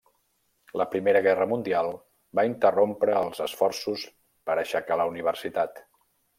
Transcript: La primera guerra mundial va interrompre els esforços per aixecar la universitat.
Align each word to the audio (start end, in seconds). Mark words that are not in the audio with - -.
La 0.81 0.87
primera 0.93 1.21
guerra 1.27 1.47
mundial 1.51 1.89
va 2.41 2.47
interrompre 2.49 3.19
els 3.27 3.45
esforços 3.47 4.09
per 4.51 4.59
aixecar 4.67 5.01
la 5.05 5.09
universitat. 5.15 5.87